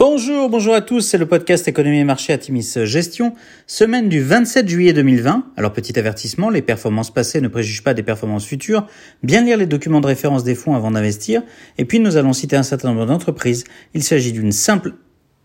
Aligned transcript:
Bonjour, 0.00 0.48
bonjour 0.48 0.72
à 0.72 0.80
tous, 0.80 1.02
c'est 1.02 1.18
le 1.18 1.26
podcast 1.26 1.68
Économie 1.68 1.98
et 1.98 2.04
Marché 2.04 2.32
Atimis 2.32 2.72
Gestion, 2.84 3.34
semaine 3.66 4.08
du 4.08 4.22
27 4.22 4.66
juillet 4.66 4.94
2020. 4.94 5.48
Alors 5.58 5.74
petit 5.74 5.98
avertissement, 5.98 6.48
les 6.48 6.62
performances 6.62 7.10
passées 7.10 7.42
ne 7.42 7.48
préjugent 7.48 7.84
pas 7.84 7.92
des 7.92 8.02
performances 8.02 8.46
futures, 8.46 8.86
bien 9.22 9.44
lire 9.44 9.58
les 9.58 9.66
documents 9.66 10.00
de 10.00 10.06
référence 10.06 10.42
des 10.42 10.54
fonds 10.54 10.74
avant 10.74 10.90
d'investir, 10.90 11.42
et 11.76 11.84
puis 11.84 12.00
nous 12.00 12.16
allons 12.16 12.32
citer 12.32 12.56
un 12.56 12.62
certain 12.62 12.88
nombre 12.88 13.04
d'entreprises. 13.04 13.64
Il 13.92 14.02
s'agit 14.02 14.32
d'une 14.32 14.52
simple 14.52 14.94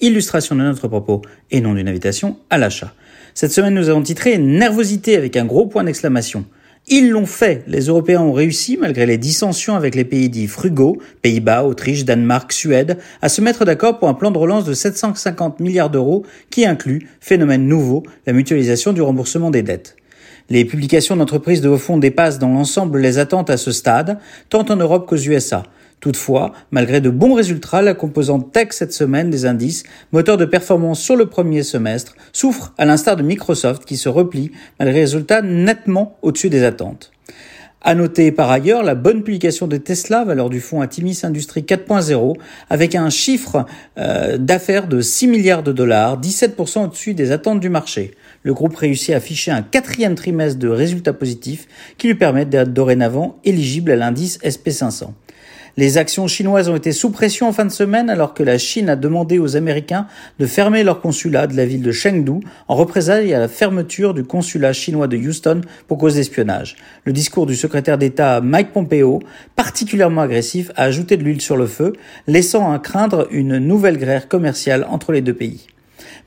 illustration 0.00 0.54
de 0.54 0.62
notre 0.62 0.86
propos 0.86 1.22
et 1.50 1.60
non 1.60 1.74
d'une 1.74 1.88
invitation 1.88 2.38
à 2.48 2.56
l'achat. 2.56 2.94
Cette 3.34 3.50
semaine 3.50 3.74
nous 3.74 3.88
avons 3.88 4.02
titré 4.02 4.38
Nervosité 4.38 5.16
avec 5.16 5.36
un 5.36 5.44
gros 5.44 5.66
point 5.66 5.82
d'exclamation. 5.82 6.44
Ils 6.88 7.10
l'ont 7.10 7.26
fait. 7.26 7.64
Les 7.66 7.86
Européens 7.86 8.20
ont 8.20 8.32
réussi, 8.32 8.76
malgré 8.80 9.06
les 9.06 9.18
dissensions 9.18 9.74
avec 9.74 9.96
les 9.96 10.04
pays 10.04 10.28
dits 10.28 10.46
frugaux, 10.46 10.98
Pays-Bas, 11.20 11.64
Autriche, 11.64 12.04
Danemark, 12.04 12.52
Suède, 12.52 12.98
à 13.22 13.28
se 13.28 13.40
mettre 13.40 13.64
d'accord 13.64 13.98
pour 13.98 14.08
un 14.08 14.14
plan 14.14 14.30
de 14.30 14.38
relance 14.38 14.64
de 14.64 14.72
750 14.72 15.58
milliards 15.58 15.90
d'euros 15.90 16.24
qui 16.48 16.64
inclut, 16.64 17.08
phénomène 17.20 17.66
nouveau, 17.66 18.04
la 18.24 18.32
mutualisation 18.32 18.92
du 18.92 19.02
remboursement 19.02 19.50
des 19.50 19.62
dettes. 19.62 19.96
Les 20.48 20.64
publications 20.64 21.16
d'entreprises 21.16 21.60
de 21.60 21.68
haut 21.68 21.76
fonds 21.76 21.98
dépassent 21.98 22.38
dans 22.38 22.50
l'ensemble 22.50 23.00
les 23.00 23.18
attentes 23.18 23.50
à 23.50 23.56
ce 23.56 23.72
stade, 23.72 24.20
tant 24.48 24.64
en 24.70 24.76
Europe 24.76 25.08
qu'aux 25.08 25.16
USA. 25.16 25.64
Toutefois, 26.00 26.52
malgré 26.70 27.00
de 27.00 27.10
bons 27.10 27.34
résultats, 27.34 27.82
la 27.82 27.94
composante 27.94 28.52
tech 28.52 28.68
cette 28.70 28.92
semaine 28.92 29.30
des 29.30 29.46
indices, 29.46 29.84
moteur 30.12 30.36
de 30.36 30.44
performance 30.44 31.00
sur 31.00 31.16
le 31.16 31.26
premier 31.26 31.62
semestre, 31.62 32.14
souffre 32.32 32.74
à 32.76 32.84
l'instar 32.84 33.16
de 33.16 33.22
Microsoft 33.22 33.84
qui 33.84 33.96
se 33.96 34.08
replie 34.08 34.52
malgré 34.78 35.00
résultats 35.00 35.42
nettement 35.42 36.18
au-dessus 36.22 36.50
des 36.50 36.64
attentes. 36.64 37.12
À 37.82 37.94
noter 37.94 38.32
par 38.32 38.50
ailleurs 38.50 38.82
la 38.82 38.96
bonne 38.96 39.22
publication 39.22 39.68
de 39.68 39.76
Tesla, 39.76 40.24
valeur 40.24 40.50
du 40.50 40.60
fonds 40.60 40.80
Atimis 40.80 41.20
Industrie 41.22 41.62
4.0, 41.62 42.34
avec 42.68 42.96
un 42.96 43.10
chiffre 43.10 43.64
euh, 43.96 44.38
d'affaires 44.38 44.88
de 44.88 45.00
6 45.00 45.28
milliards 45.28 45.62
de 45.62 45.70
dollars, 45.72 46.20
17% 46.20 46.86
au-dessus 46.86 47.14
des 47.14 47.30
attentes 47.30 47.60
du 47.60 47.68
marché. 47.68 48.14
Le 48.42 48.54
groupe 48.54 48.74
réussit 48.74 49.14
à 49.14 49.18
afficher 49.18 49.52
un 49.52 49.62
quatrième 49.62 50.16
trimestre 50.16 50.58
de 50.58 50.68
résultats 50.68 51.12
positifs 51.12 51.68
qui 51.96 52.08
lui 52.08 52.16
permettent 52.16 52.50
d'être 52.50 52.72
dorénavant 52.72 53.38
éligible 53.44 53.92
à 53.92 53.96
l'indice 53.96 54.38
SP500. 54.40 55.10
Les 55.78 55.98
actions 55.98 56.26
chinoises 56.26 56.70
ont 56.70 56.76
été 56.76 56.90
sous 56.90 57.10
pression 57.10 57.48
en 57.48 57.52
fin 57.52 57.66
de 57.66 57.70
semaine 57.70 58.08
alors 58.08 58.32
que 58.32 58.42
la 58.42 58.56
Chine 58.56 58.88
a 58.88 58.96
demandé 58.96 59.38
aux 59.38 59.56
Américains 59.56 60.06
de 60.38 60.46
fermer 60.46 60.82
leur 60.82 61.02
consulat 61.02 61.46
de 61.46 61.54
la 61.54 61.66
ville 61.66 61.82
de 61.82 61.92
Chengdu 61.92 62.40
en 62.66 62.74
représailles 62.74 63.34
à 63.34 63.38
la 63.38 63.48
fermeture 63.48 64.14
du 64.14 64.24
consulat 64.24 64.72
chinois 64.72 65.06
de 65.06 65.18
Houston 65.18 65.60
pour 65.86 65.98
cause 65.98 66.14
d'espionnage. 66.14 66.76
Le 67.04 67.12
discours 67.12 67.44
du 67.44 67.56
secrétaire 67.56 67.98
d'État 67.98 68.40
Mike 68.40 68.72
Pompeo, 68.72 69.20
particulièrement 69.54 70.22
agressif, 70.22 70.70
a 70.76 70.84
ajouté 70.84 71.18
de 71.18 71.24
l'huile 71.24 71.42
sur 71.42 71.58
le 71.58 71.66
feu, 71.66 71.92
laissant 72.26 72.72
à 72.72 72.78
craindre 72.78 73.28
une 73.30 73.58
nouvelle 73.58 73.98
guerre 73.98 74.28
commerciale 74.28 74.86
entre 74.88 75.12
les 75.12 75.20
deux 75.20 75.34
pays. 75.34 75.66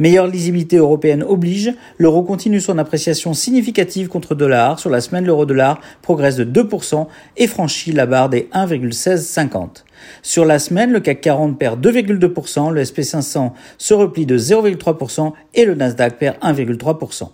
Meilleure 0.00 0.28
lisibilité 0.28 0.76
européenne 0.76 1.24
oblige, 1.24 1.74
l'euro 1.98 2.22
continue 2.22 2.60
son 2.60 2.78
appréciation 2.78 3.34
significative 3.34 4.06
contre 4.06 4.36
dollar. 4.36 4.78
Sur 4.78 4.90
la 4.90 5.00
semaine, 5.00 5.26
l'euro-dollar 5.26 5.80
progresse 6.02 6.36
de 6.36 6.44
2% 6.44 7.08
et 7.36 7.48
franchit 7.48 7.90
la 7.90 8.06
barre 8.06 8.28
des 8.28 8.48
1,1650. 8.54 9.82
Sur 10.22 10.44
la 10.44 10.60
semaine, 10.60 10.92
le 10.92 11.00
CAC 11.00 11.20
40 11.20 11.58
perd 11.58 11.84
2,2%, 11.84 12.70
le 12.70 12.84
SP500 12.84 13.50
se 13.76 13.94
replie 13.94 14.24
de 14.24 14.38
0,3% 14.38 15.32
et 15.54 15.64
le 15.64 15.74
Nasdaq 15.74 16.16
perd 16.16 16.36
1,3%. 16.42 17.30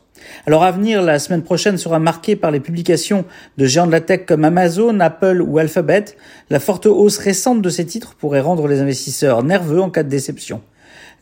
Alors 0.47 0.63
à 0.63 0.71
venir, 0.71 1.03
la 1.03 1.19
semaine 1.19 1.43
prochaine 1.43 1.77
sera 1.77 1.99
marquée 1.99 2.35
par 2.35 2.51
les 2.51 2.61
publications 2.61 3.27
de 3.59 3.67
géants 3.67 3.87
de 3.87 3.93
la 3.93 4.01
tech 4.01 4.25
comme 4.27 4.43
Amazon, 4.43 5.01
Apple 5.01 5.43
ou 5.47 5.59
Alphabet. 5.59 6.17
La 6.49 6.61
forte 6.61 6.87
hausse 6.87 7.19
récente 7.19 7.61
de 7.61 7.69
ces 7.69 7.85
titres 7.85 8.15
pourrait 8.15 8.41
rendre 8.41 8.67
les 8.69 8.81
investisseurs 8.81 9.43
nerveux 9.43 9.83
en 9.83 9.91
cas 9.91 10.03
de 10.03 10.09
déception. 10.09 10.63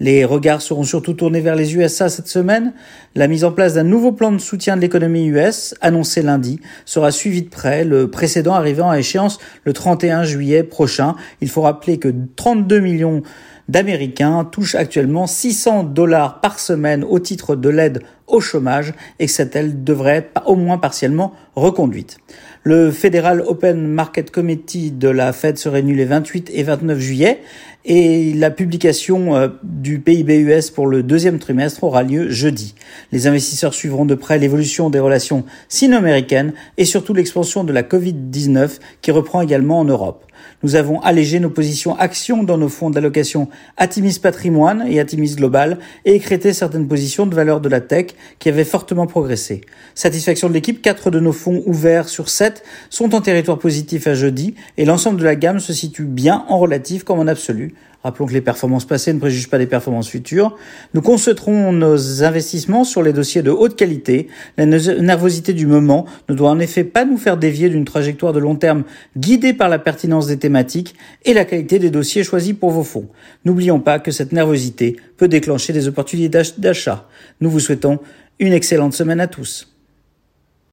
Les 0.01 0.25
regards 0.25 0.63
seront 0.63 0.85
surtout 0.85 1.15
tournés 1.15 1.41
vers 1.41 1.55
les 1.55 1.77
USA 1.77 2.09
cette 2.09 2.29
semaine. 2.29 2.73
La 3.15 3.29
mise 3.29 3.45
en 3.45 3.53
place 3.53 3.75
d'un 3.75 3.85
nouveau 3.85 4.13
plan 4.13 4.33
de 4.33 4.39
soutien 4.39 4.77
de 4.77 4.81
l'économie 4.81 5.27
US, 5.27 5.75
annoncé 5.81 6.23
lundi, 6.23 6.61
sera 6.85 7.11
suivi 7.11 7.43
de 7.43 7.49
près, 7.49 7.85
le 7.85 8.11
précédent 8.11 8.55
arrivant 8.55 8.91
à 8.91 8.99
échéance 8.99 9.39
le 9.65 9.73
31 9.73 10.25
juillet 10.25 10.63
prochain. 10.63 11.15
Il 11.41 11.49
faut 11.49 11.63
rappeler 11.63 11.99
que 11.99 12.13
32 12.37 12.81
millions 12.81 13.23
d'Américains 13.69 14.45
touchent 14.45 14.75
actuellement 14.75 15.27
600 15.27 15.85
dollars 15.85 16.41
par 16.41 16.59
semaine 16.59 17.05
au 17.05 17.19
titre 17.19 17.57
de 17.57 17.69
l'aide 17.69 18.03
au 18.27 18.41
chômage 18.41 18.95
et 19.19 19.27
que 19.27 19.33
cette 19.33 19.55
aide 19.57 19.85
devrait 19.85 20.17
être 20.17 20.43
au 20.47 20.57
moins 20.57 20.79
partiellement 20.79 21.33
reconduite. 21.55 22.19
Le 22.65 22.93
Federal 22.93 23.41
Open 23.41 23.89
Market 23.89 24.31
Committee 24.31 24.93
de 24.93 25.09
la 25.09 25.33
Fed 25.33 25.59
se 25.59 25.69
réunit 25.69 25.97
les 25.97 26.05
28 26.05 26.53
et 26.55 26.63
29 26.63 26.97
juillet 27.01 27.41
et 27.85 28.33
la 28.35 28.53
publication 28.53 29.35
euh, 29.35 29.49
du 29.65 29.99
PIB 29.99 30.39
US 30.39 30.71
pour 30.71 30.87
le 30.87 31.03
deuxième 31.03 31.41
trimestre 31.41 31.83
aura 31.83 32.05
lieu 32.05 32.31
jeudi. 32.31 32.77
Les 33.11 33.27
investisseurs 33.27 33.75
suivront 33.75 34.05
de 34.05 34.15
près 34.15 34.39
l'évolution 34.39 34.91
des 34.91 35.01
relations 35.01 35.45
sino-américaines 35.69 36.53
et 36.77 36.85
surtout 36.85 37.15
l'expansion 37.15 37.65
de 37.65 37.73
la 37.73 37.83
Covid-19 37.83 38.79
qui 39.01 39.11
reprend 39.11 39.41
également 39.41 39.81
en 39.81 39.85
Europe. 39.85 40.25
Nous 40.63 40.77
avons 40.77 41.01
allégé 41.01 41.41
nos 41.41 41.51
positions 41.51 41.97
actions 41.99 42.43
dans 42.43 42.59
nos 42.59 42.69
fonds 42.69 42.91
d'allocation 42.91 43.49
Atimis 43.77 44.19
Patrimoine 44.21 44.85
et 44.89 45.01
Atimis 45.01 45.35
Global 45.37 45.79
et 46.05 46.15
écrété 46.15 46.53
certaines 46.53 46.89
positions 46.89 47.27
de 47.27 47.35
valeur 47.35 47.61
de 47.61 47.69
la 47.69 47.81
tech 47.81 48.09
qui 48.39 48.49
avaient 48.49 48.65
fortement 48.65 49.07
progressé. 49.07 49.63
Satisfaction 49.95 50.49
de 50.49 50.55
l'équipe, 50.55 50.83
quatre 50.83 51.11
de 51.11 51.21
nos 51.21 51.33
fonds 51.33 51.63
ouverts 51.67 52.09
sur 52.09 52.29
sept 52.29 52.63
sont 52.91 53.15
en 53.15 53.21
territoire 53.21 53.59
positif 53.59 54.07
à 54.07 54.15
jeudi 54.15 54.55
et 54.77 54.85
l'ensemble 54.85 55.19
de 55.19 55.25
la 55.25 55.37
gamme 55.37 55.61
se 55.61 55.73
situe 55.73 56.05
bien 56.05 56.45
en 56.49 56.59
relatif 56.59 57.05
comme 57.05 57.19
en 57.19 57.27
absolu. 57.27 57.75
Rappelons 58.03 58.27
que 58.27 58.33
les 58.33 58.41
performances 58.41 58.85
passées 58.85 59.13
ne 59.13 59.21
préjugent 59.21 59.49
pas 59.49 59.59
des 59.59 59.67
performances 59.67 60.09
futures. 60.09 60.57
Nous 60.95 61.03
concentrons 61.03 61.73
nos 61.73 62.25
investissements 62.25 62.85
sur 62.85 63.03
les 63.03 63.13
dossiers 63.13 63.43
de 63.43 63.51
haute 63.51 63.77
qualité. 63.77 64.29
La 64.57 64.67
nervosité 64.67 65.53
du 65.53 65.67
moment 65.67 66.07
ne 66.29 66.35
doit 66.35 66.51
en 66.51 66.59
effet 66.59 66.85
pas 66.85 67.05
nous 67.05 67.17
faire 67.17 67.37
dévier 67.37 67.69
d'une 67.69 67.85
trajectoire 67.85 68.33
de 68.33 68.41
long 68.41 68.57
terme 68.57 68.85
guidée 69.17 69.55
par 69.55 69.69
la 69.69 69.79
pertinence 69.79 70.27
des 70.27 70.39
thématiques 70.39 70.95
et 71.25 71.33
la 71.33 71.45
qualité 71.45 71.79
des 71.79 71.91
dossiers 71.91 72.25
choisis 72.25 72.55
pour 72.55 72.71
vos 72.71 72.85
fonds. 72.85 73.09
N'oublions 73.45 73.81
pas 73.81 73.99
que 73.99 74.11
cette 74.11 74.33
nervosité 74.33 74.97
peut 75.17 75.29
déclencher 75.29 75.73
des 75.73 75.89
opportunités 75.89 76.43
d'achat. 76.59 77.09
Nous 77.41 77.51
vous 77.51 77.61
souhaitons 77.61 78.01
une 78.39 78.53
excellente 78.53 78.95
semaine 78.95 79.21
à 79.21 79.29
tous. 79.29 79.72